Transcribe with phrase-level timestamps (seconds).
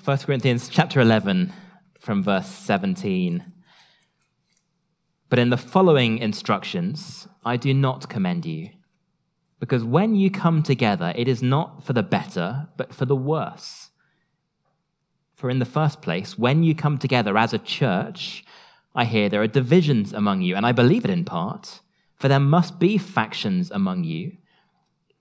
[0.00, 1.52] 1 Corinthians chapter 11
[2.00, 3.44] from verse 17.
[5.28, 8.70] But in the following instructions, I do not commend you.
[9.60, 13.90] Because when you come together, it is not for the better, but for the worse.
[15.34, 18.44] For in the first place, when you come together as a church,
[18.94, 21.80] I hear there are divisions among you, and I believe it in part,
[22.16, 24.36] for there must be factions among you,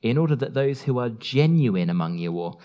[0.01, 2.57] in order that those who are genuine among you, or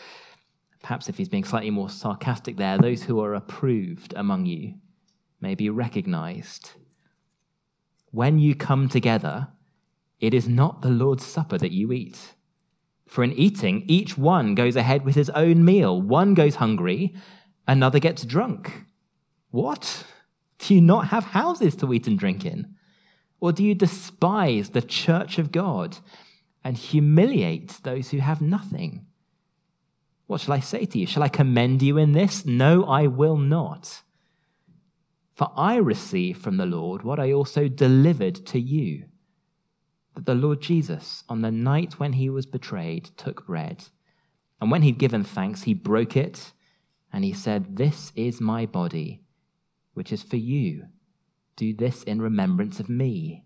[0.82, 4.74] perhaps if he's being slightly more sarcastic there, those who are approved among you
[5.40, 6.72] may be recognized.
[8.10, 9.48] When you come together,
[10.20, 12.34] it is not the Lord's Supper that you eat.
[13.06, 16.00] For in eating, each one goes ahead with his own meal.
[16.00, 17.14] One goes hungry,
[17.68, 18.84] another gets drunk.
[19.50, 20.04] What?
[20.58, 22.74] Do you not have houses to eat and drink in?
[23.40, 25.98] Or do you despise the church of God
[26.64, 29.06] and humiliate those who have nothing?
[30.26, 31.06] What shall I say to you?
[31.06, 32.44] Shall I commend you in this?
[32.44, 34.02] No, I will not.
[35.34, 39.04] For I received from the Lord what I also delivered to you
[40.14, 43.84] that the Lord Jesus, on the night when he was betrayed, took bread.
[44.60, 46.52] And when he'd given thanks, he broke it
[47.12, 49.20] and he said, This is my body
[49.92, 50.86] which is for you.
[51.56, 53.45] Do this in remembrance of me.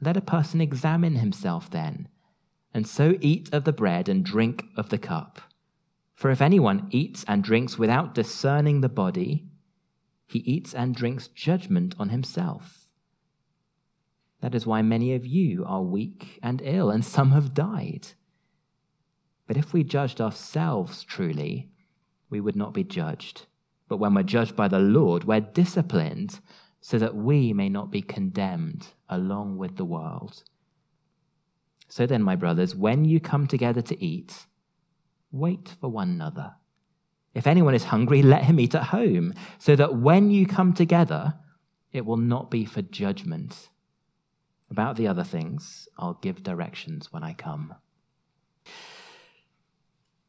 [0.00, 2.08] Let a person examine himself then,
[2.74, 5.40] and so eat of the bread and drink of the cup.
[6.14, 9.46] For if anyone eats and drinks without discerning the body,
[10.26, 12.86] he eats and drinks judgment on himself.
[14.40, 18.08] That is why many of you are weak and ill, and some have died.
[19.46, 21.70] But if we judged ourselves truly,
[22.28, 23.46] we would not be judged.
[23.88, 26.40] But when we're judged by the Lord, we're disciplined
[26.86, 30.44] so that we may not be condemned along with the world.
[31.88, 34.46] So then, my brothers, when you come together to eat,
[35.32, 36.52] wait for one another.
[37.34, 41.34] If anyone is hungry, let him eat at home, so that when you come together,
[41.90, 43.68] it will not be for judgment.
[44.70, 47.74] About the other things, I'll give directions when I come.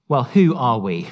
[0.07, 1.07] Well, who are we?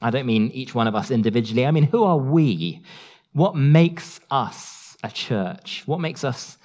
[0.00, 1.66] I don't mean each one of us individually.
[1.66, 2.84] I mean, who are we?
[3.32, 5.82] What makes us a church?
[5.86, 6.58] What makes us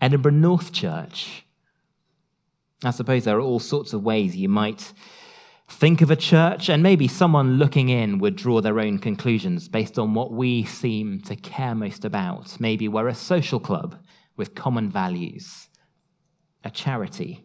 [0.00, 1.44] Edinburgh North Church?
[2.84, 4.92] I suppose there are all sorts of ways you might
[5.68, 9.98] think of a church, and maybe someone looking in would draw their own conclusions based
[9.98, 12.60] on what we seem to care most about.
[12.60, 13.96] Maybe we're a social club
[14.36, 15.68] with common values,
[16.62, 17.44] a charity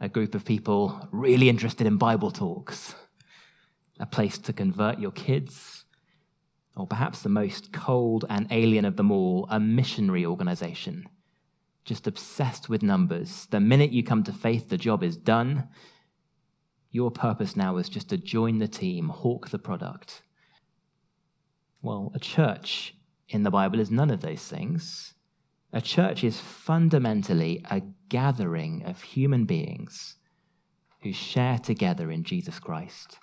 [0.00, 2.94] a group of people really interested in Bible talks,
[4.00, 5.79] a place to convert your kids,
[6.80, 11.06] or perhaps the most cold and alien of them all, a missionary organization,
[11.84, 13.46] just obsessed with numbers.
[13.50, 15.68] The minute you come to faith, the job is done.
[16.90, 20.22] Your purpose now is just to join the team, hawk the product.
[21.82, 22.94] Well, a church
[23.28, 25.12] in the Bible is none of those things.
[25.74, 30.16] A church is fundamentally a gathering of human beings
[31.02, 33.19] who share together in Jesus Christ.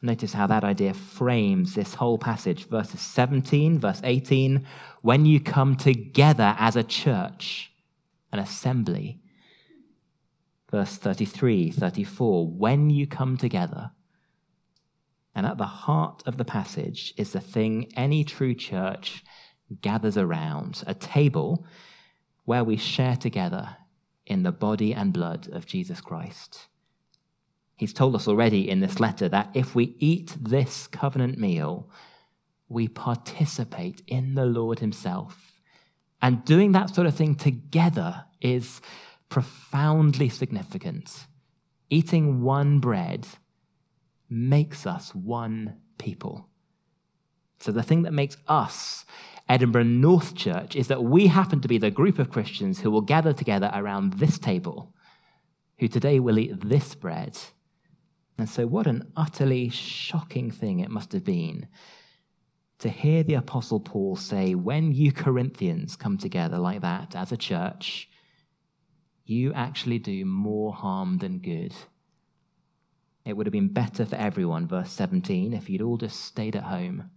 [0.00, 4.64] Notice how that idea frames this whole passage, verses 17, verse 18.
[5.02, 7.72] When you come together as a church,
[8.32, 9.20] an assembly.
[10.70, 12.46] Verse 33, 34.
[12.46, 13.90] When you come together.
[15.34, 19.24] And at the heart of the passage is the thing any true church
[19.80, 21.66] gathers around a table
[22.44, 23.76] where we share together
[24.26, 26.67] in the body and blood of Jesus Christ.
[27.78, 31.88] He's told us already in this letter that if we eat this covenant meal,
[32.68, 35.62] we participate in the Lord Himself.
[36.20, 38.80] And doing that sort of thing together is
[39.28, 41.26] profoundly significant.
[41.88, 43.28] Eating one bread
[44.28, 46.48] makes us one people.
[47.60, 49.04] So the thing that makes us
[49.48, 53.02] Edinburgh North Church is that we happen to be the group of Christians who will
[53.02, 54.92] gather together around this table,
[55.78, 57.38] who today will eat this bread.
[58.38, 61.66] And so, what an utterly shocking thing it must have been
[62.78, 67.36] to hear the Apostle Paul say, when you Corinthians come together like that as a
[67.36, 68.08] church,
[69.24, 71.74] you actually do more harm than good.
[73.24, 76.62] It would have been better for everyone, verse 17, if you'd all just stayed at
[76.62, 77.10] home.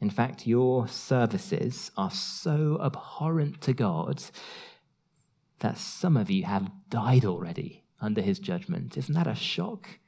[0.00, 4.22] In fact, your services are so abhorrent to God
[5.58, 8.96] that some of you have died already under his judgment.
[8.96, 9.98] Isn't that a shock?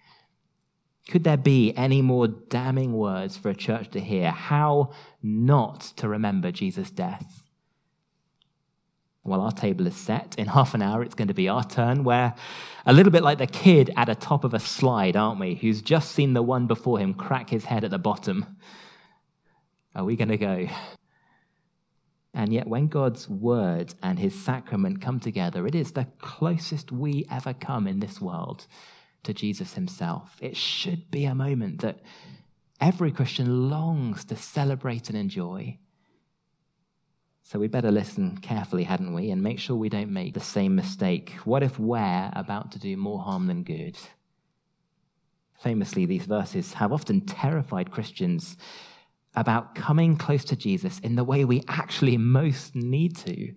[1.09, 4.31] Could there be any more damning words for a church to hear?
[4.31, 4.91] How
[5.23, 7.45] not to remember Jesus' death?
[9.25, 10.35] Well, our table is set.
[10.39, 12.05] In half an hour, it's going to be our turn.
[12.05, 12.35] We're
[12.87, 15.55] a little bit like the kid at the top of a slide, aren't we?
[15.55, 18.57] Who's just seen the one before him crack his head at the bottom.
[19.95, 20.69] Are we going to go?
[22.39, 27.27] And yet, when God's word and his sacrament come together, it is the closest we
[27.29, 28.69] ever come in this world
[29.25, 30.37] to Jesus himself.
[30.41, 31.99] It should be a moment that
[32.81, 35.79] every Christian longs to celebrate and enjoy.
[37.43, 40.77] So we better listen carefully, hadn't we, and make sure we don't make the same
[40.77, 41.31] mistake.
[41.43, 43.99] What if we're about to do more harm than good?
[45.61, 48.57] Famously, these verses have often terrified Christians
[49.39, 53.55] about coming close to Jesus in the way we actually most need to.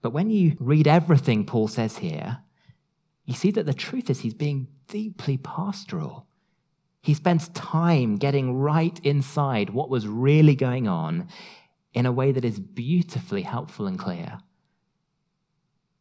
[0.00, 2.38] But when you read everything Paul says here,
[3.24, 6.26] you see that the truth is he's being deeply pastoral.
[7.02, 11.28] He spends time getting right inside what was really going on
[11.94, 14.40] in a way that is beautifully helpful and clear.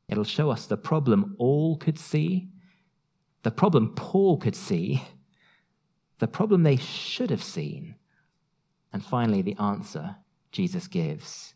[0.09, 2.49] It'll show us the problem all could see,
[3.43, 5.03] the problem Paul could see,
[6.17, 7.95] the problem they should have seen,
[8.93, 10.17] and finally the answer
[10.51, 11.53] Jesus gives.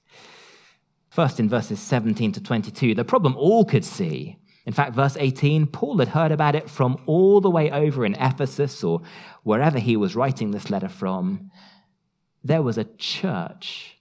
[1.09, 4.37] First, in verses 17 to 22, the problem all could see.
[4.65, 8.15] In fact, verse 18, Paul had heard about it from all the way over in
[8.15, 9.01] Ephesus or
[9.43, 11.51] wherever he was writing this letter from.
[12.43, 13.97] There was a church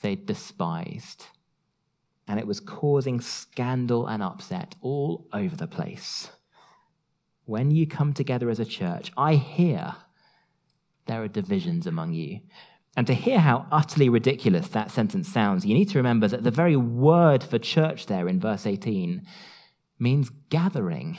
[0.00, 1.26] they despised.
[2.26, 6.30] And it was causing scandal and upset all over the place.
[7.44, 9.96] When you come together as a church, I hear
[11.06, 12.40] there are divisions among you.
[12.96, 16.50] And to hear how utterly ridiculous that sentence sounds, you need to remember that the
[16.50, 19.26] very word for church there in verse 18
[19.98, 21.18] means gathering.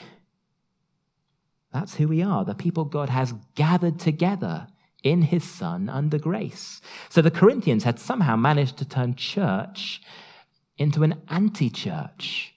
[1.72, 4.66] That's who we are, the people God has gathered together
[5.02, 6.80] in his Son under grace.
[7.08, 10.02] So the Corinthians had somehow managed to turn church
[10.76, 12.54] into an anti church,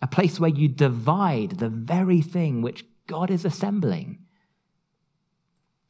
[0.00, 4.23] a place where you divide the very thing which God is assembling.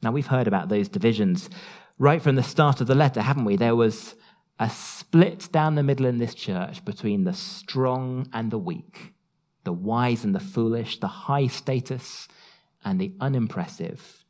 [0.05, 1.49] Now, we've heard about those divisions
[1.97, 3.55] right from the start of the letter, haven't we?
[3.55, 4.13] There was
[4.59, 9.15] a split down the middle in this church between the strong and the weak,
[9.63, 12.27] the wise and the foolish, the high status
[12.83, 14.23] and the unimpressive.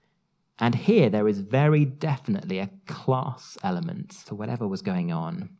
[0.57, 5.57] And here there is very definitely a class element to whatever was going on.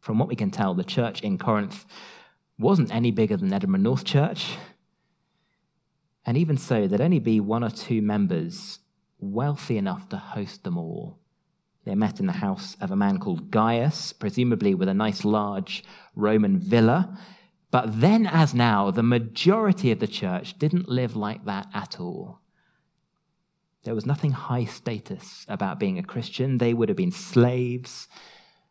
[0.00, 1.86] From what we can tell, the church in Corinth
[2.58, 4.56] wasn't any bigger than Edinburgh North Church.
[6.26, 8.80] And even so, there'd only be one or two members
[9.20, 11.18] wealthy enough to host them all.
[11.84, 15.82] They met in the house of a man called Gaius, presumably with a nice large
[16.14, 17.18] Roman villa.
[17.70, 22.40] But then, as now, the majority of the church didn't live like that at all.
[23.84, 26.58] There was nothing high status about being a Christian.
[26.58, 28.08] They would have been slaves,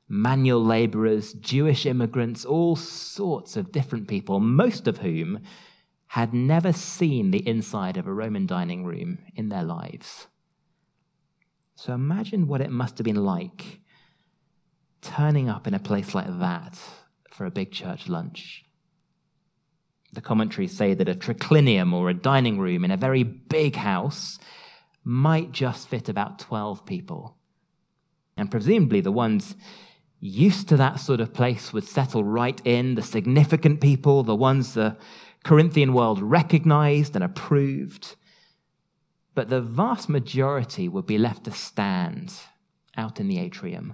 [0.08, 5.40] manual laborers, Jewish immigrants, all sorts of different people, most of whom
[6.10, 10.28] had never seen the inside of a Roman dining room in their lives.
[11.80, 13.80] So imagine what it must have been like
[15.02, 16.78] turning up in a place like that
[17.32, 18.66] for a big church lunch.
[20.12, 24.40] The commentaries say that a triclinium or a dining room in a very big house
[25.06, 27.38] might just fit about 12 people.
[28.36, 29.56] And presumably the ones
[30.20, 34.74] used to that sort of place would settle right in, the significant people, the ones
[34.74, 34.98] the
[35.46, 38.18] Corinthian world recognized and approved.
[39.40, 42.34] But the vast majority would be left to stand
[42.98, 43.94] out in the atrium.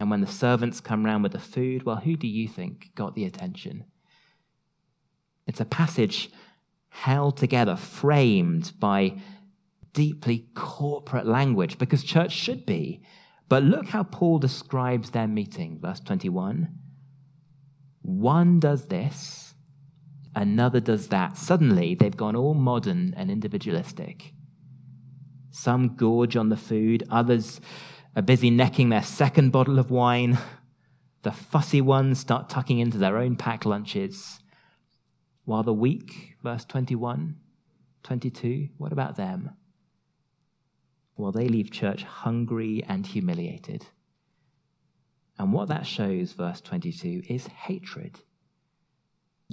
[0.00, 3.14] And when the servants come round with the food, well, who do you think got
[3.14, 3.84] the attention?
[5.46, 6.32] It's a passage
[6.88, 9.18] held together, framed by
[9.92, 13.04] deeply corporate language because church should be.
[13.48, 16.76] But look how Paul describes their meeting, verse 21.
[18.02, 19.43] One does this,
[20.34, 21.36] another does that.
[21.36, 24.32] Suddenly, they've gone all modern and individualistic.
[25.50, 27.60] Some gorge on the food, others
[28.16, 30.38] are busy necking their second bottle of wine.
[31.22, 34.40] The fussy ones start tucking into their own packed lunches.
[35.44, 37.36] While the weak, verse 21,
[38.02, 39.50] 22, what about them?
[41.16, 43.86] Well, they leave church hungry and humiliated.
[45.38, 48.20] And what that shows, verse 22, is hatred.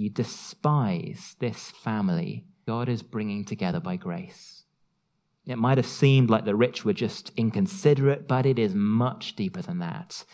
[0.02, 4.64] You despise this family God is bringing together by grace.
[5.46, 9.62] It might have seemed like the rich were just inconsiderate, but it is much deeper
[9.62, 10.24] than that.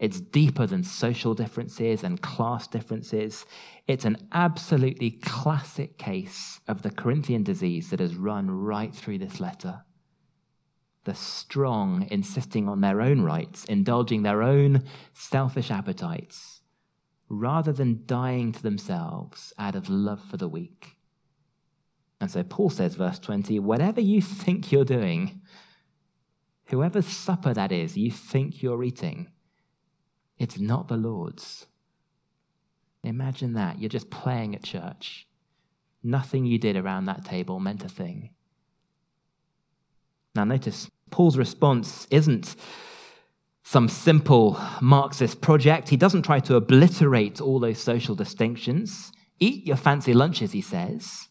[0.00, 3.46] It's deeper than social differences and class differences.
[3.86, 9.38] It's an absolutely classic case of the Corinthian disease that has run right through this
[9.38, 9.84] letter.
[11.04, 16.61] The strong insisting on their own rights, indulging their own selfish appetites,
[17.32, 20.98] rather than dying to themselves out of love for the weak.
[22.20, 25.40] And so Paul says, verse 20, whatever you think you're doing,
[26.66, 29.28] whoever's supper that is, you think you're eating,
[30.38, 31.66] it's not the Lord's.
[33.02, 33.80] Imagine that.
[33.80, 35.26] You're just playing at church.
[36.02, 38.30] Nothing you did around that table meant a thing.
[40.34, 42.56] Now, notice Paul's response isn't
[43.62, 45.88] some simple Marxist project.
[45.88, 49.12] He doesn't try to obliterate all those social distinctions.
[49.38, 51.28] Eat your fancy lunches, he says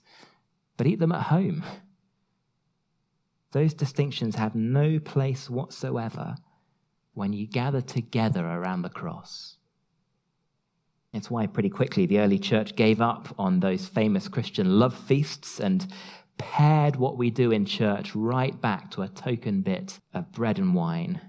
[0.81, 1.63] but eat them at home.
[3.51, 6.37] Those distinctions have no place whatsoever
[7.13, 9.57] when you gather together around the cross.
[11.13, 15.59] It's why, pretty quickly, the early church gave up on those famous Christian love feasts
[15.59, 15.85] and
[16.39, 20.73] pared what we do in church right back to a token bit of bread and
[20.73, 21.21] wine.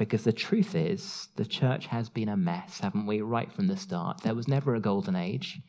[0.00, 3.76] Because the truth is, the church has been a mess, haven't we, right from the
[3.76, 4.22] start?
[4.22, 5.60] There was never a golden age.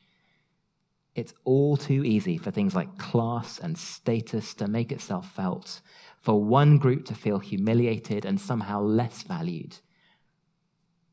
[1.13, 5.81] It's all too easy for things like class and status to make itself felt,
[6.21, 9.79] for one group to feel humiliated and somehow less valued.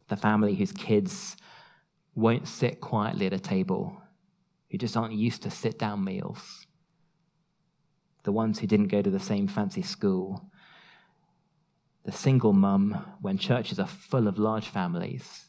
[0.06, 1.36] The family whose kids
[2.14, 4.00] won't sit quietly at a table,
[4.70, 6.68] who just aren't used to sit down meals.
[8.22, 10.47] The ones who didn't go to the same fancy school.
[12.04, 15.48] The single mum when churches are full of large families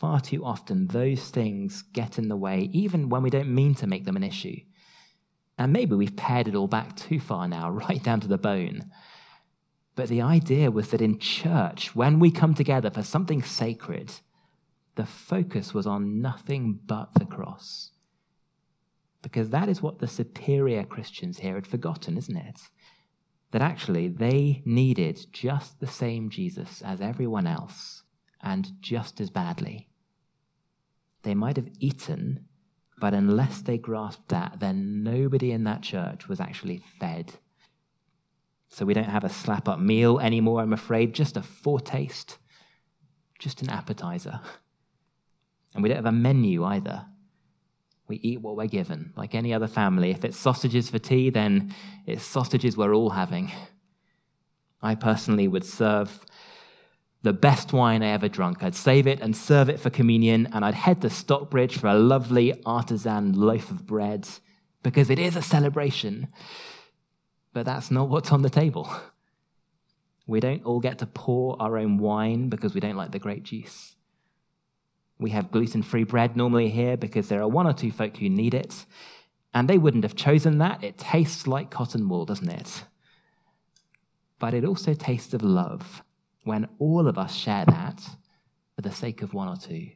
[0.00, 3.86] far too often those things get in the way, even when we don't mean to
[3.86, 4.56] make them an issue.
[5.58, 8.90] And maybe we've pared it all back too far now, right down to the bone.
[9.94, 14.10] But the idea was that in church, when we come together for something sacred,
[14.94, 17.90] the focus was on nothing but the cross.
[19.20, 22.58] Because that is what the superior Christians here had forgotten, isn't it?
[23.52, 28.04] That actually they needed just the same Jesus as everyone else,
[28.42, 29.88] and just as badly.
[31.22, 32.46] They might have eaten,
[32.98, 37.34] but unless they grasped that, then nobody in that church was actually fed.
[38.68, 42.38] So we don't have a slap up meal anymore, I'm afraid, just a foretaste,
[43.38, 44.40] just an appetizer.
[45.74, 47.06] And we don't have a menu either.
[48.10, 50.10] We eat what we're given, like any other family.
[50.10, 51.72] If it's sausages for tea, then
[52.06, 53.52] it's sausages we're all having.
[54.82, 56.26] I personally would serve
[57.22, 58.64] the best wine I ever drunk.
[58.64, 61.94] I'd save it and serve it for communion, and I'd head to Stockbridge for a
[61.94, 64.28] lovely artisan loaf of bread
[64.82, 66.26] because it is a celebration.
[67.52, 68.90] But that's not what's on the table.
[70.26, 73.44] We don't all get to pour our own wine because we don't like the grape
[73.44, 73.94] juice.
[75.20, 78.30] We have gluten free bread normally here because there are one or two folk who
[78.30, 78.86] need it,
[79.52, 80.82] and they wouldn't have chosen that.
[80.82, 82.84] It tastes like cotton wool, doesn't it?
[84.38, 86.02] But it also tastes of love
[86.44, 88.00] when all of us share that
[88.74, 89.90] for the sake of one or two.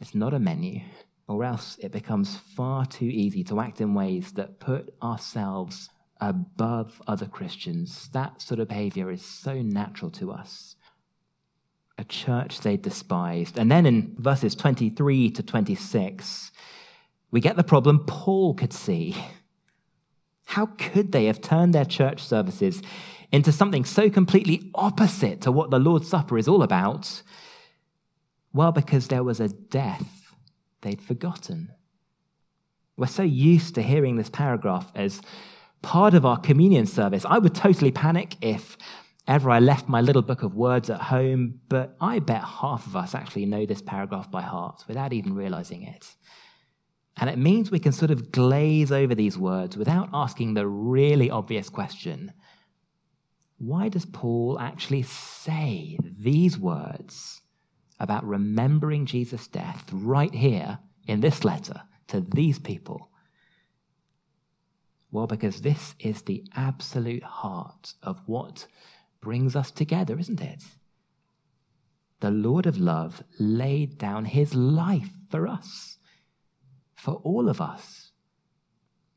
[0.00, 0.80] It's not a menu,
[1.28, 7.02] or else it becomes far too easy to act in ways that put ourselves above
[7.06, 8.08] other Christians.
[8.12, 10.75] That sort of behavior is so natural to us.
[11.98, 13.58] A church they despised.
[13.58, 16.52] And then in verses 23 to 26,
[17.30, 19.16] we get the problem Paul could see.
[20.46, 22.82] How could they have turned their church services
[23.32, 27.22] into something so completely opposite to what the Lord's Supper is all about?
[28.52, 30.32] Well, because there was a death
[30.82, 31.72] they'd forgotten.
[32.96, 35.20] We're so used to hearing this paragraph as
[35.82, 37.26] part of our communion service.
[37.28, 38.78] I would totally panic if
[39.26, 42.96] ever I left my little book of words at home, but I bet half of
[42.96, 46.14] us actually know this paragraph by heart without even realizing it.
[47.16, 51.30] And it means we can sort of glaze over these words without asking the really
[51.30, 52.32] obvious question
[53.58, 57.40] why does Paul actually say these words
[57.98, 63.10] about remembering Jesus' death right here in this letter to these people?
[65.10, 68.66] Well, because this is the absolute heart of what
[69.20, 70.62] brings us together, isn't it?
[72.20, 75.98] The Lord of love laid down his life for us,
[76.94, 78.12] for all of us.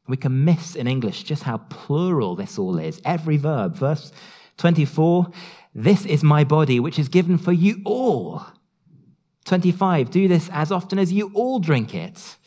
[0.07, 2.99] We can miss in English just how plural this all is.
[3.05, 3.75] Every verb.
[3.75, 4.11] Verse
[4.57, 5.27] 24,
[5.73, 8.43] this is my body, which is given for you all.
[9.45, 12.37] 25, do this as often as you all drink it.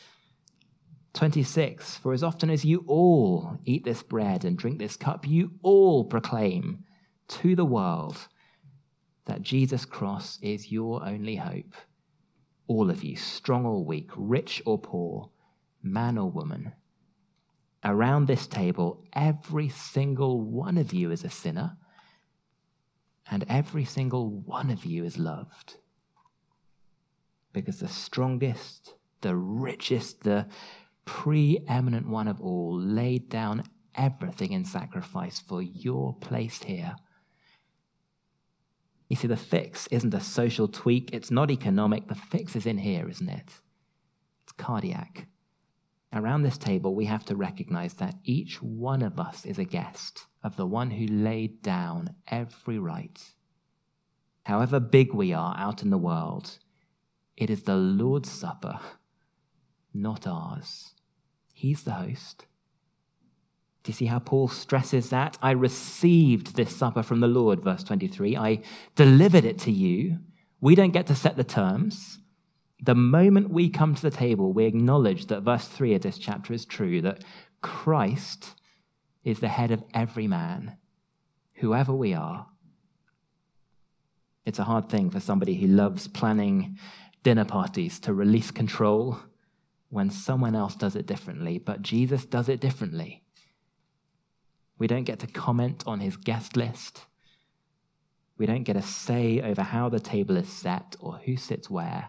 [1.15, 5.53] 26 For as often as you all eat this bread and drink this cup, you
[5.63, 6.85] all proclaim
[7.29, 8.29] to the world
[9.27, 11.75] that Jesus' cross is your only hope.
[12.67, 15.31] All of you, strong or weak, rich or poor,
[15.83, 16.73] man or woman.
[17.85, 21.77] Around this table, every single one of you is a sinner,
[23.31, 25.77] and every single one of you is loved.
[27.53, 30.47] Because the strongest, the richest, the
[31.05, 33.65] preeminent one of all laid down
[33.95, 36.95] everything in sacrifice for your place here.
[39.13, 42.09] You see, the fix isn't a social tweak, it's not economic.
[42.09, 43.61] The fix is in here, isn't it?
[44.43, 45.27] It's cardiac.
[46.15, 50.29] Around this table, we have to recognize that each one of us is a guest
[50.43, 53.23] of the one who laid down every right.
[54.45, 56.57] However big we are out in the world,
[57.37, 58.81] it is the Lord's Supper,
[59.93, 60.95] not ours.
[61.53, 62.47] He's the host.
[63.83, 65.37] Do you see how Paul stresses that?
[65.43, 68.37] I received this supper from the Lord, verse 23.
[68.37, 68.63] I
[68.95, 70.19] delivered it to you.
[70.61, 72.21] We don't get to set the terms.
[72.81, 76.53] The moment we come to the table, we acknowledge that verse 3 of this chapter
[76.53, 77.25] is true that
[77.61, 78.55] Christ
[79.25, 80.77] is the head of every man,
[81.55, 82.47] whoever we are.
[84.45, 86.79] It's a hard thing for somebody who loves planning
[87.23, 89.19] dinner parties to release control
[89.89, 93.22] when someone else does it differently, but Jesus does it differently.
[94.83, 97.03] We don't get to comment on his guest list.
[98.37, 102.09] We don't get a say over how the table is set or who sits where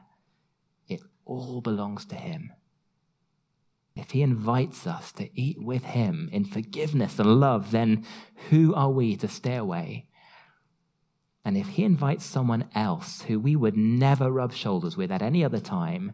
[0.87, 2.51] It all belongs to Him.
[3.95, 8.07] If He invites us to eat with Him in forgiveness and love, then
[8.49, 10.07] who are we to stay away?
[11.45, 15.45] And if He invites someone else who we would never rub shoulders with at any
[15.45, 16.13] other time,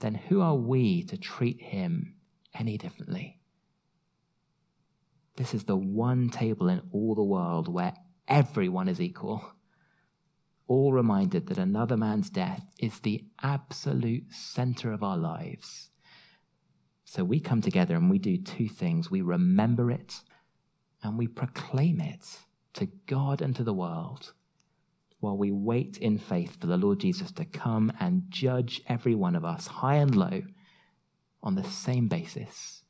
[0.00, 2.16] then who are we to treat Him
[2.52, 3.38] any differently?
[5.36, 7.94] This is the one table in all the world where
[8.28, 9.42] everyone is equal
[10.72, 15.90] all reminded that another man's death is the absolute center of our lives.
[17.04, 20.22] So we come together and we do two things we remember it
[21.02, 22.38] and we proclaim it
[22.74, 24.32] to God and to the world
[25.20, 29.36] while we wait in faith for the Lord Jesus to come and judge every one
[29.36, 30.42] of us, high and low,
[31.42, 32.81] on the same basis.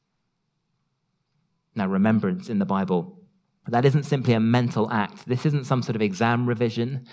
[1.75, 3.19] Now, remembrance in the Bible,
[3.67, 5.27] that isn't simply a mental act.
[5.27, 7.07] This isn't some sort of exam revision.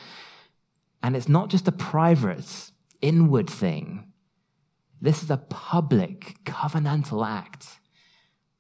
[1.01, 4.11] And it's not just a private, inward thing.
[5.01, 7.79] This is a public, covenantal act.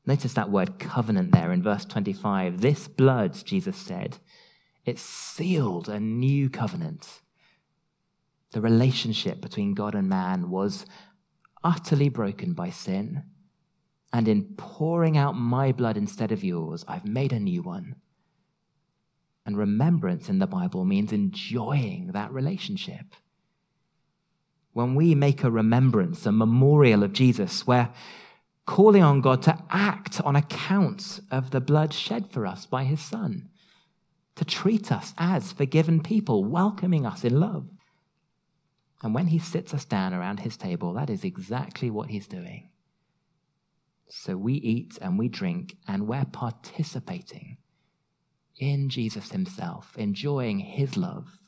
[0.05, 2.61] Notice that word covenant there in verse 25.
[2.61, 4.19] This blood, Jesus said,
[4.85, 7.21] it sealed a new covenant.
[8.51, 10.85] The relationship between God and man was
[11.63, 13.23] utterly broken by sin.
[14.11, 17.95] And in pouring out my blood instead of yours, I've made a new one.
[19.45, 23.15] And remembrance in the Bible means enjoying that relationship.
[24.73, 27.89] When we make a remembrance, a memorial of Jesus, we're
[28.65, 33.01] calling on God to act on account of the blood shed for us by his
[33.01, 33.49] Son,
[34.35, 37.67] to treat us as forgiven people, welcoming us in love.
[39.01, 42.69] And when he sits us down around his table, that is exactly what he's doing.
[44.09, 47.57] So we eat and we drink and we're participating
[48.57, 51.39] in Jesus himself, enjoying his love,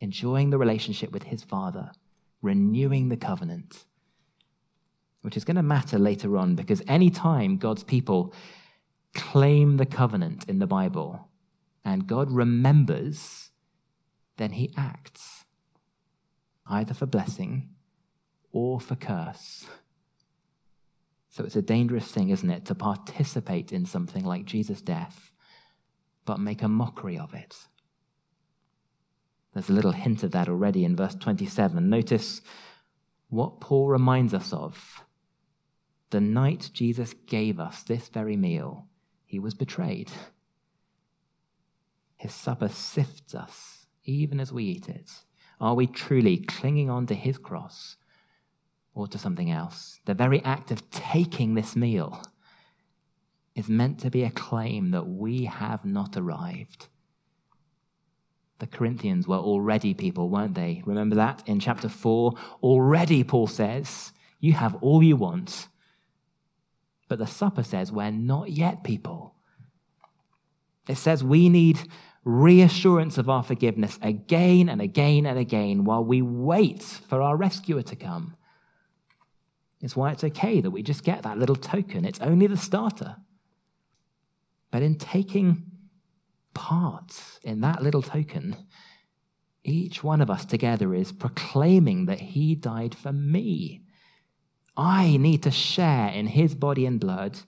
[0.00, 1.90] enjoying the relationship with his Father,
[2.40, 3.84] renewing the covenant,
[5.22, 8.32] which is going to matter later on because anytime God's people
[9.14, 11.28] claim the covenant in the Bible
[11.84, 13.50] and God remembers,
[14.36, 15.44] then he acts,
[16.66, 17.70] either for blessing
[18.52, 19.66] or for curse.
[21.38, 25.30] So it's a dangerous thing, isn't it, to participate in something like Jesus' death
[26.24, 27.54] but make a mockery of it.
[29.54, 31.88] There's a little hint of that already in verse 27.
[31.88, 32.42] Notice
[33.28, 35.04] what Paul reminds us of.
[36.10, 38.88] The night Jesus gave us this very meal,
[39.24, 40.10] he was betrayed.
[42.16, 45.08] His supper sifts us even as we eat it.
[45.60, 47.94] Are we truly clinging on to his cross
[48.98, 50.00] or to something else?
[50.04, 52.22] The very act of taking this meal
[53.54, 56.88] is meant to be a claim that we have not arrived.
[58.58, 60.82] The Corinthians were already people, weren't they?
[60.84, 62.34] Remember that in chapter 4?
[62.62, 65.68] Already, Paul says, you have all you want.
[67.08, 69.34] But the supper says we're not yet people.
[70.88, 71.80] It says we need
[72.24, 77.82] reassurance of our forgiveness again and again and again while we wait for our rescuer
[77.82, 78.36] to come.
[79.80, 82.04] It's why it's okay that we just get that little token.
[82.04, 83.16] It's only the starter.
[84.70, 85.64] But in taking
[86.52, 88.56] part in that little token,
[89.64, 93.82] each one of us together is proclaiming that He died for me.
[94.76, 97.40] I need to share in His body and blood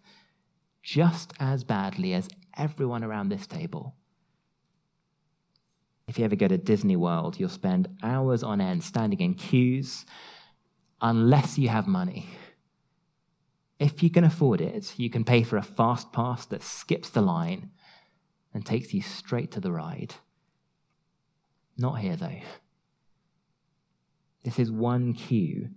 [0.83, 3.97] just as badly as everyone around this table.
[6.07, 10.05] If you ever go to Disney World, you'll spend hours on end standing in queues
[11.01, 12.27] unless you have money.
[13.79, 17.23] If you can afford it, you can pay for a fast pass that skips the
[17.23, 17.71] line
[18.53, 20.17] and takes you straight to the ride.
[21.79, 22.41] Not here, though.
[24.45, 25.71] This is one queue.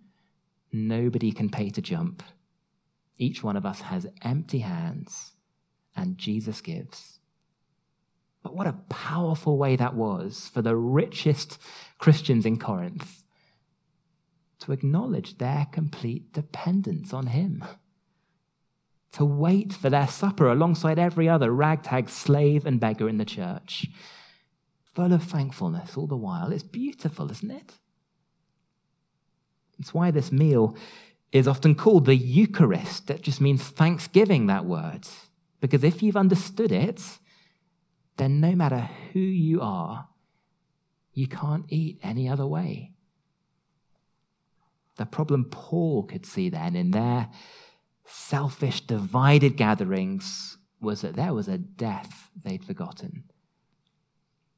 [0.72, 2.24] Nobody can pay to jump.
[3.18, 5.34] Each one of us has empty hands,
[5.96, 7.20] and Jesus gives.
[8.42, 11.58] But what a powerful way that was for the richest
[12.00, 13.23] Christians in Corinth
[14.64, 17.64] to acknowledge their complete dependence on Him
[19.14, 23.88] to wait for their supper alongside every other ragtag slave and beggar in the church,
[24.94, 26.52] full of thankfulness all the while.
[26.52, 27.74] It's beautiful, isn't it?
[29.80, 30.76] It's why this meal
[31.32, 33.08] is often called the Eucharist.
[33.08, 35.08] That just means thanksgiving, that word.
[35.62, 37.02] Because if you've understood it,
[38.18, 40.10] then no matter who you are,
[41.14, 42.93] you can't eat any other way.
[44.98, 47.30] The problem Paul could see then in their
[48.06, 53.24] selfish, divided gatherings was that there was a death they'd forgotten,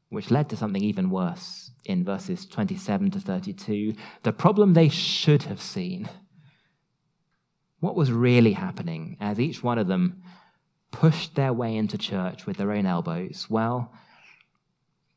[0.10, 3.94] which led to something even worse in verses 27 to 32.
[4.24, 6.10] The problem they should have seen.
[7.80, 10.24] What was really happening as each one of them
[10.92, 13.48] pushed their way into church with their own elbows?
[13.50, 13.94] Well,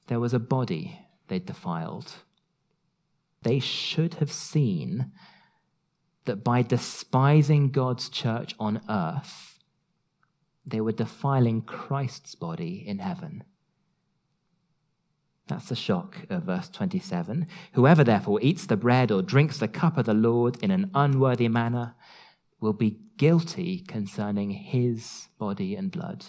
[0.09, 2.12] there was a body they'd defiled.
[3.48, 5.11] They should have seen
[6.26, 9.58] that by despising God's church on earth,
[10.66, 13.44] they were defiling Christ's body in heaven.
[15.46, 17.46] That's the shock of verse 27.
[17.72, 21.48] Whoever therefore eats the bread or drinks the cup of the Lord in an unworthy
[21.48, 21.94] manner
[22.61, 26.26] will be guilty concerning his body and blood.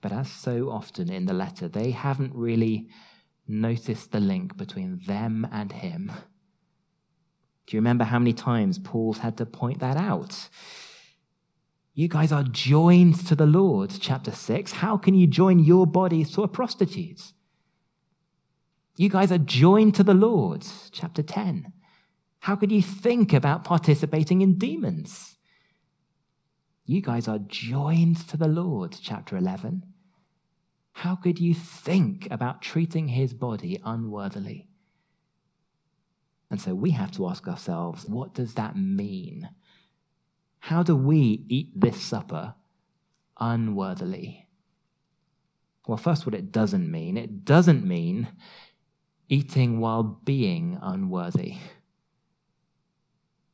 [0.00, 2.88] But as so often in the letter, they haven't really
[3.46, 6.12] noticed the link between them and him.
[7.66, 10.48] Do you remember how many times Paul's had to point that out?
[11.94, 14.72] You guys are joined to the Lord, chapter 6.
[14.72, 17.32] How can you join your bodies to a prostitute?
[18.96, 21.72] You guys are joined to the Lord, chapter 10.
[22.40, 25.36] How could you think about participating in demons?
[26.84, 29.84] You guys are joined to the Lord, chapter 11.
[30.98, 34.68] How could you think about treating his body unworthily?
[36.50, 39.50] And so we have to ask ourselves what does that mean?
[40.60, 42.54] How do we eat this supper
[43.40, 44.46] unworthily?
[45.86, 48.28] Well, first, what it doesn't mean it doesn't mean
[49.28, 51.56] eating while being unworthy.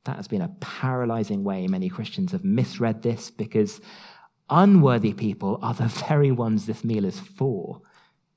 [0.05, 3.81] That has been a paralyzing way many Christians have misread this because
[4.51, 7.81] unworthy people are the very ones this meal is for.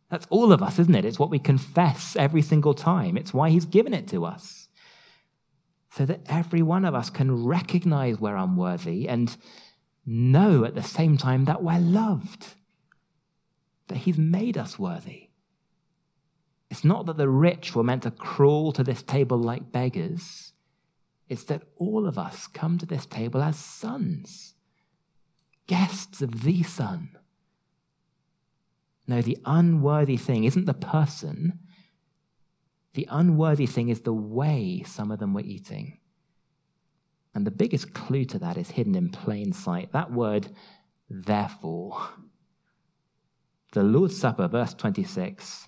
[0.10, 1.06] That's all of us, isn't it?
[1.06, 3.17] It's what we confess every single time.
[3.17, 4.67] It's why He's given it to us.
[5.89, 9.36] So that every one of us can recognize we're unworthy and
[10.06, 12.56] know at the same time that we're loved,
[13.88, 15.30] that He's made us worthy.
[16.69, 20.54] It's not that the rich were meant to crawl to this table like beggars,
[21.30, 24.53] it's that all of us come to this table as sons,
[25.67, 27.17] guests of the Son
[29.08, 31.60] no, the unworthy thing isn't the person.
[32.93, 35.99] The unworthy thing is the way some of them were eating.
[37.36, 39.91] And the biggest clue to that is hidden in plain sight.
[39.91, 40.49] That word,
[41.10, 42.10] therefore.
[43.73, 45.67] The Lord's Supper, verse 26,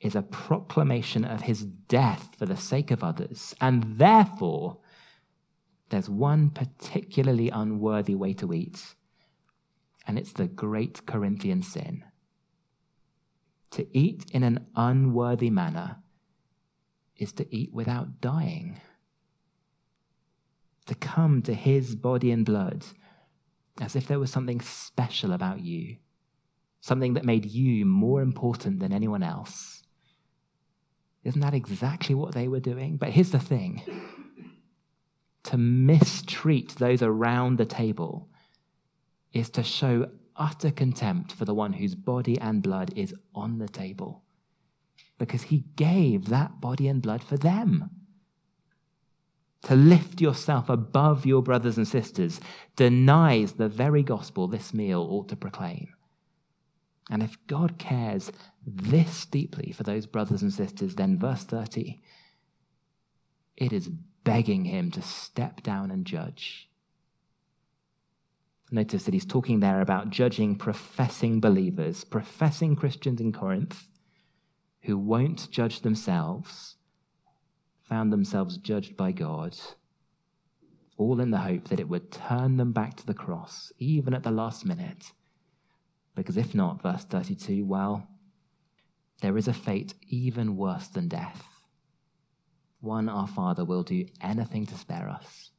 [0.00, 3.54] is a proclamation of his death for the sake of others.
[3.60, 4.78] And therefore,
[5.90, 8.94] there's one particularly unworthy way to eat,
[10.06, 12.04] and it's the great Corinthian sin
[13.76, 15.96] to eat in an unworthy manner
[17.16, 18.80] is to eat without dying.
[20.86, 22.86] To come to his body and blood
[23.80, 25.96] as if there was something special about you,
[26.80, 29.82] something that made you more important than anyone else.
[31.22, 32.96] Isn't that exactly what they were doing?
[32.96, 33.82] But here's the thing
[35.42, 38.30] to mistreat those around the table
[39.36, 43.68] is to show utter contempt for the one whose body and blood is on the
[43.68, 44.22] table
[45.18, 47.90] because he gave that body and blood for them.
[49.66, 52.40] to lift yourself above your brothers and sisters,
[52.76, 55.88] denies the very gospel this meal ought to proclaim.
[57.10, 58.30] And if God cares
[58.64, 62.00] this deeply for those brothers and sisters, then verse 30,
[63.56, 63.88] it is
[64.22, 66.68] begging him to step down and judge.
[68.70, 73.88] Notice that he's talking there about judging professing believers, professing Christians in Corinth
[74.82, 76.76] who won't judge themselves,
[77.82, 79.56] found themselves judged by God,
[80.96, 84.22] all in the hope that it would turn them back to the cross, even at
[84.22, 85.12] the last minute.
[86.14, 88.08] Because if not, verse 32, well,
[89.20, 91.56] there is a fate even worse than death
[92.86, 95.50] one, our Father will do anything to spare us.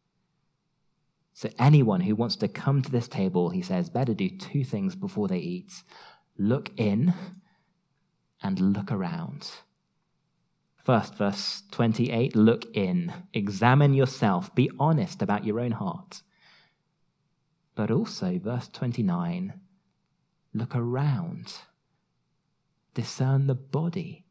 [1.37, 4.95] So, anyone who wants to come to this table, he says, better do two things
[4.95, 5.83] before they eat
[6.35, 7.13] look in
[8.41, 9.47] and look around.
[10.83, 16.23] First, verse 28 look in, examine yourself, be honest about your own heart.
[17.75, 19.53] But also, verse 29,
[20.55, 21.53] look around,
[22.95, 24.25] discern the body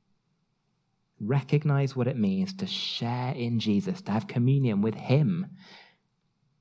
[1.20, 5.46] recognize what it means to share in Jesus, to have communion with Him.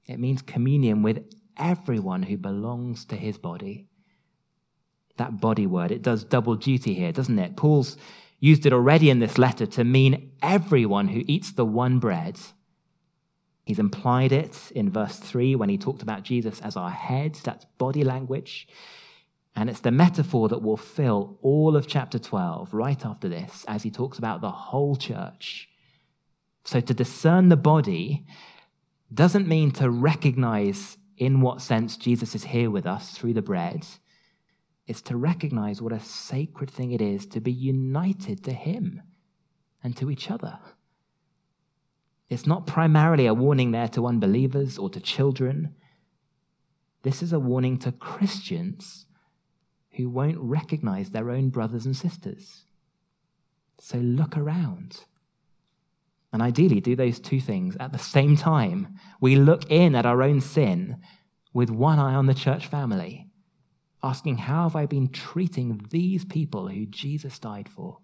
[0.08, 1.24] It means communion with
[1.58, 3.88] everyone who belongs to His body.
[5.18, 7.56] That body word, it does double duty here, doesn't it?
[7.56, 7.98] Paul's
[8.40, 12.40] used it already in this letter to mean everyone who eats the one bread.
[13.66, 17.36] He's implied it in verse 3 when he talked about Jesus as our head.
[17.44, 18.68] That's body language.
[19.56, 23.84] And it's the metaphor that will fill all of chapter 12 right after this as
[23.84, 25.70] he talks about the whole church.
[26.66, 28.26] So to discern the body
[29.14, 33.86] doesn't mean to recognize in what sense Jesus is here with us through the bread.
[34.88, 39.02] It's to recognize what a sacred thing it is to be united to him
[39.84, 40.60] and to each other.
[42.30, 45.76] It's not primarily a warning there to unbelievers or to children.
[47.04, 49.06] This is a warning to Christians
[49.92, 52.66] who won't recognize their own brothers and sisters.
[53.80, 55.06] So look around.
[56.36, 59.00] And ideally, do those two things at the same time.
[59.22, 60.98] We look in at our own sin
[61.54, 63.30] with one eye on the church family,
[64.04, 68.00] asking, How have I been treating these people who Jesus died for?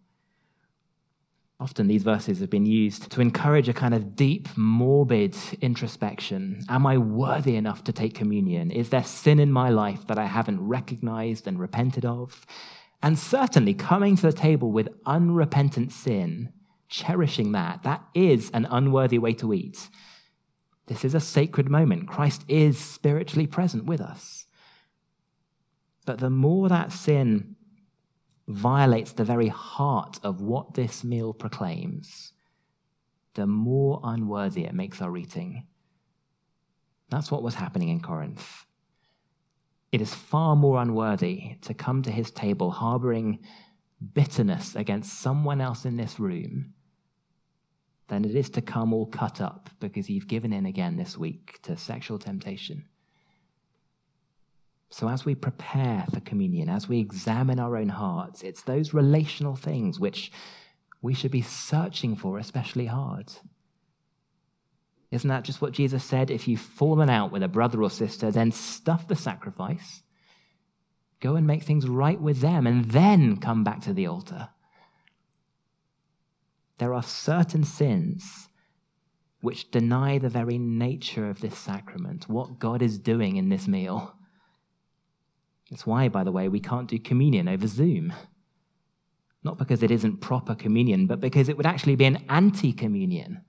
[1.59, 6.61] Often these verses have been used to encourage a kind of deep, morbid introspection.
[6.69, 8.71] Am I worthy enough to take communion?
[8.71, 12.45] Is there sin in my life that I haven't recognized and repented of?
[13.03, 16.53] And certainly coming to the table with unrepentant sin,
[16.91, 19.89] cherishing that, that is an unworthy way to eat.
[20.87, 22.07] This is a sacred moment.
[22.07, 24.45] Christ is spiritually present with us.
[26.05, 27.55] But the more that sin
[28.47, 32.33] violates the very heart of what this meal proclaims,
[33.35, 35.65] the more unworthy it makes our eating.
[37.09, 38.65] That's what was happening in Corinth.
[39.93, 43.39] It is far more unworthy to come to his table harboring
[44.13, 46.73] bitterness against someone else in this room
[48.11, 51.61] than it is to come all cut up because you've given in again this week
[51.61, 52.83] to sexual temptation.
[54.89, 59.55] So, as we prepare for communion, as we examine our own hearts, it's those relational
[59.55, 60.29] things which
[61.01, 63.31] we should be searching for especially hard.
[65.09, 66.29] Isn't that just what Jesus said?
[66.29, 70.03] If you've fallen out with a brother or sister, then stuff the sacrifice,
[71.21, 74.49] go and make things right with them, and then come back to the altar.
[76.81, 78.49] There are certain sins
[79.41, 84.15] which deny the very nature of this sacrament, what God is doing in this meal.
[85.69, 88.13] That's why, by the way, we can't do communion over Zoom.
[89.43, 93.43] Not because it isn't proper communion, but because it would actually be an anti communion,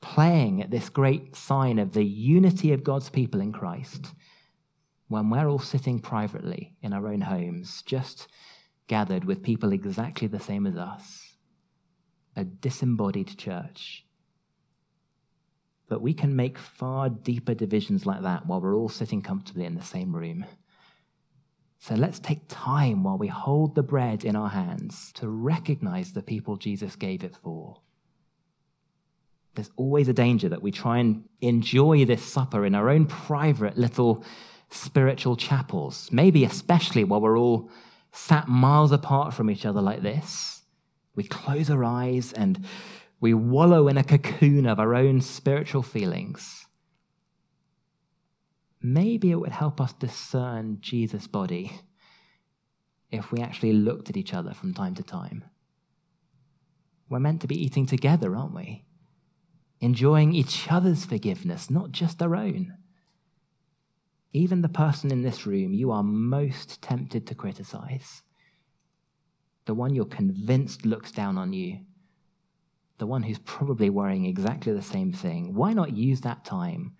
[0.00, 4.14] playing at this great sign of the unity of God's people in Christ
[5.08, 8.28] when we're all sitting privately in our own homes, just
[8.86, 11.31] gathered with people exactly the same as us,
[12.36, 14.04] a disembodied church.
[15.88, 19.74] But we can make far deeper divisions like that while we're all sitting comfortably in
[19.74, 20.46] the same room.
[21.78, 26.22] So let's take time while we hold the bread in our hands to recognize the
[26.22, 27.80] people Jesus gave it for.
[29.54, 33.76] There's always a danger that we try and enjoy this supper in our own private
[33.76, 34.24] little
[34.70, 37.68] spiritual chapels, maybe especially while we're all
[38.12, 40.61] sat miles apart from each other like this.
[41.14, 42.64] We close our eyes and
[43.20, 46.66] we wallow in a cocoon of our own spiritual feelings
[48.82, 51.80] maybe it would help us discern Jesus' body
[53.10, 55.44] if we actually looked at each other from time to time.
[57.08, 58.84] We're meant to be eating together, aren't we?
[59.82, 62.72] enjoying each other's forgiveness, not just our own.
[64.32, 68.22] Even the person in this room you are most tempted to criticize,
[69.64, 71.80] the one you're convinced looks down on you,
[72.98, 76.92] the one who's probably worrying exactly the same thing, why not use that time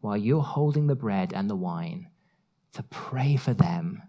[0.00, 2.08] while you're holding the bread and the wine
[2.72, 4.02] to pray for them,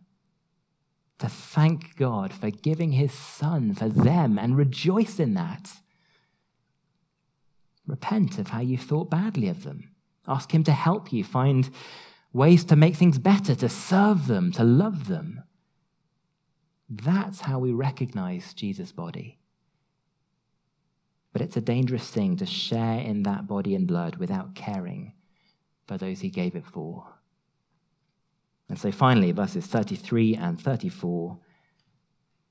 [1.19, 5.71] to thank God for giving his son for them and rejoice in that?
[7.85, 9.91] Repent of how you thought badly of them.
[10.27, 11.69] Ask him to help you find
[12.33, 15.43] ways to make things better, to serve them, to love them.
[16.89, 19.39] That's how we recognize Jesus' body.
[21.33, 25.13] But it's a dangerous thing to share in that body and blood without caring
[25.85, 27.05] for those he gave it for.
[28.69, 31.37] And so finally, verses 33 and 34,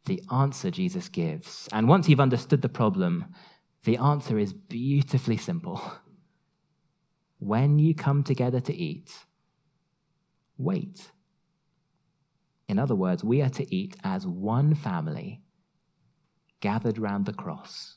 [0.07, 1.69] the answer Jesus gives.
[1.73, 3.27] And once you've understood the problem,
[3.85, 5.81] the answer is beautifully simple.
[7.39, 9.13] When you come together to eat,
[10.57, 11.13] wait.
[12.69, 15.43] In other words, we are to eat as one family
[16.61, 17.97] gathered round the cross.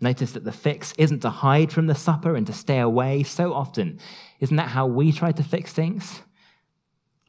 [0.00, 3.52] Notice that the fix isn't to hide from the supper and to stay away so
[3.52, 3.98] often.
[4.40, 6.22] Isn't that how we try to fix things?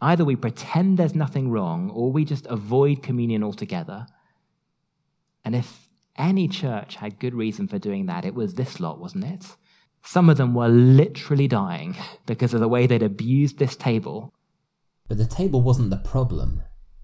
[0.01, 4.07] Either we pretend there's nothing wrong or we just avoid communion altogether.
[5.43, 9.25] And if any church had good reason for doing that, it was this lot, wasn't
[9.25, 9.57] it?
[10.03, 14.33] Some of them were literally dying because of the way they'd abused this table.
[15.09, 16.61] But the table wasn't the problem,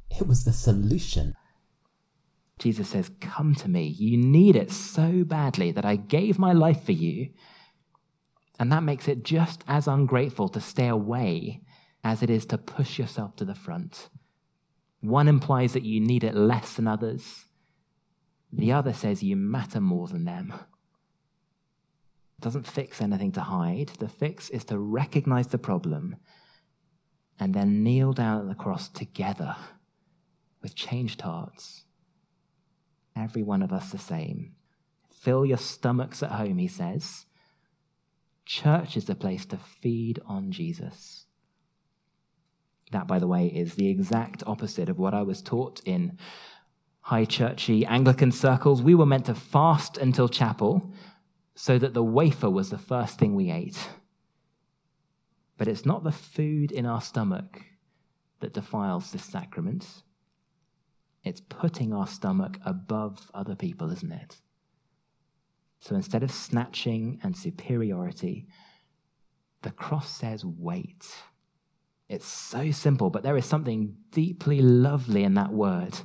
[0.09, 1.33] it was the solution.
[2.57, 3.85] Jesus says, Come to me.
[3.85, 7.31] You need it so badly that I gave my life for you.
[8.57, 11.63] And that makes it just as ungrateful to stay away
[12.01, 14.07] as it is to push yourself to the front.
[15.01, 17.45] One implies that you need it less than others,
[18.53, 20.53] the other says you matter more than them.
[22.37, 23.89] It doesn't fix anything to hide.
[23.99, 26.15] The fix is to recognize the problem
[27.39, 29.55] and then kneel down at the cross together
[30.61, 31.83] with changed hearts.
[33.15, 34.53] Every one of us the same.
[35.09, 37.25] Fill your stomachs at home, he says.
[38.45, 41.25] Church is the place to feed on Jesus.
[42.91, 46.17] That, by the way, is the exact opposite of what I was taught in
[47.01, 48.81] high churchy Anglican circles.
[48.81, 50.93] We were meant to fast until chapel
[51.55, 53.89] so that the wafer was the first thing we ate.
[55.57, 57.61] But it's not the food in our stomach
[58.39, 60.03] that defiles this sacrament.
[61.23, 64.37] It's putting our stomach above other people, isn't it?
[65.79, 68.47] So instead of snatching and superiority,
[69.61, 71.05] the cross says, wait.
[72.07, 75.97] It's so simple, but there is something deeply lovely in that word.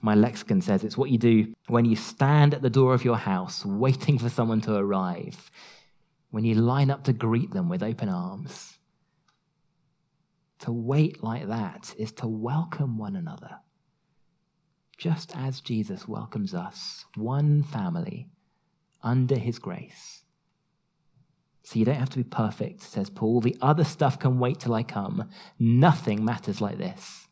[0.00, 3.16] My lexicon says it's what you do when you stand at the door of your
[3.16, 5.50] house waiting for someone to arrive,
[6.32, 8.78] when you line up to greet them with open arms.
[10.60, 13.58] To wait like that is to welcome one another,
[14.96, 18.30] just as Jesus welcomes us, one family,
[19.02, 20.22] under his grace.
[21.64, 23.42] So you don't have to be perfect, says Paul.
[23.42, 25.28] The other stuff can wait till I come.
[25.58, 27.28] Nothing matters like this.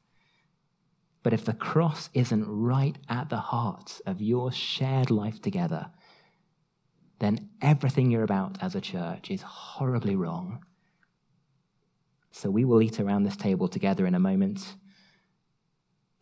[1.22, 5.90] But if the cross isn't right at the heart of your shared life together,
[7.20, 10.64] then everything you're about as a church is horribly wrong.
[12.32, 14.74] So we will eat around this table together in a moment,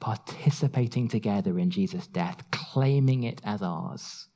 [0.00, 4.28] participating together in Jesus' death, claiming it as ours,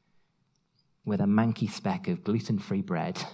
[1.05, 3.25] with a manky speck of gluten free bread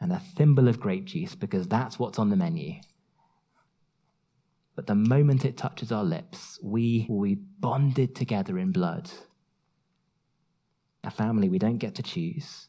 [0.00, 2.80] and a thimble of grape juice, because that's what's on the menu.
[4.74, 9.10] But the moment it touches our lips, we will be bonded together in blood.
[11.04, 12.68] A family we don't get to choose.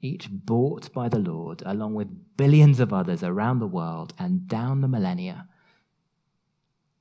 [0.00, 4.80] Each bought by the Lord, along with billions of others around the world and down
[4.80, 5.48] the millennia.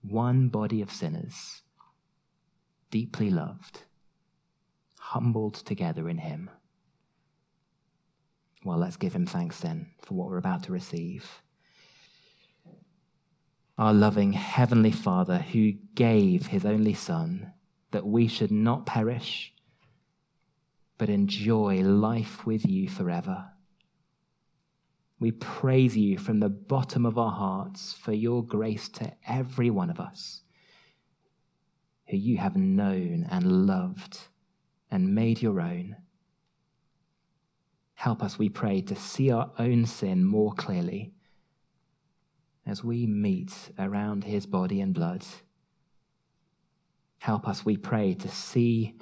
[0.01, 1.63] One body of sinners,
[2.91, 3.81] deeply loved,
[5.00, 6.50] humbled together in Him.
[8.63, 11.42] Well, let's give Him thanks then for what we're about to receive
[13.77, 17.52] our loving Heavenly Father who gave his only Son
[17.92, 19.54] that we should not perish,
[20.98, 23.50] but enjoy life with you forever.
[25.19, 29.89] We praise you from the bottom of our hearts for your grace to every one
[29.89, 30.41] of us
[32.08, 34.19] who you have known and loved
[34.91, 35.96] and made your own.
[37.96, 41.13] Help us, we pray, to see our own sin more clearly
[42.65, 45.25] as we meet around his body and blood.
[47.19, 48.96] Help us, we pray, to see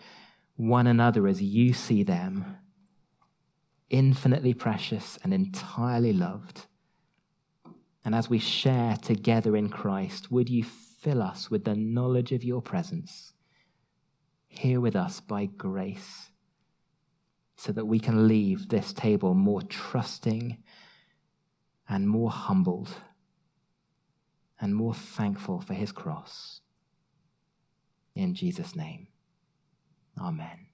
[0.56, 2.58] one another as you see them,
[3.90, 6.66] infinitely precious and entirely loved.
[8.06, 12.44] And as we share together in Christ, would you fill us with the knowledge of
[12.44, 13.34] your presence
[14.48, 16.30] here with us by grace
[17.56, 20.58] so that we can leave this table more trusting
[21.88, 22.90] and more humbled
[24.60, 26.62] and more thankful for his cross.
[28.16, 29.08] In Jesus' name,
[30.18, 30.73] amen.